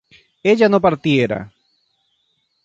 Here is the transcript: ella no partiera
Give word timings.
ella 0.41 0.67
no 0.67 0.81
partiera 0.81 1.53